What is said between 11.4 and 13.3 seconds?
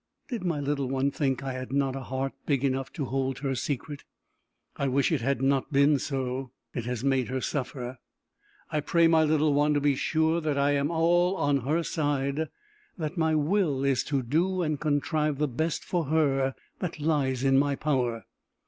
her side; that